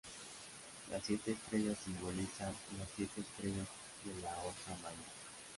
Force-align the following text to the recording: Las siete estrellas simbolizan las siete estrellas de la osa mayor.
Las 0.89 1.05
siete 1.05 1.33
estrellas 1.33 1.77
simbolizan 1.85 2.51
las 2.79 2.87
siete 2.95 3.21
estrellas 3.21 3.67
de 4.03 4.19
la 4.19 4.31
osa 4.39 4.75
mayor. 4.81 5.05